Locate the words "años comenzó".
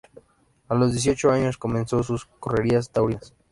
1.29-2.01